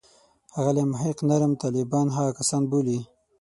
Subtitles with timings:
[0.51, 2.99] ښاغلی محق نرم طالبان هغه کسان بولي.